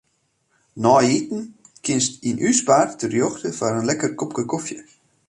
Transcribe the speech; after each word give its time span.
Nei 0.83 1.07
iten 1.19 1.41
kinst 1.85 2.13
yn 2.29 2.41
ús 2.49 2.59
bar 2.69 2.87
terjochte 2.99 3.49
foar 3.57 3.75
in 3.79 3.87
lekker 3.89 4.11
kopke 4.19 4.43
kofje. 4.51 4.79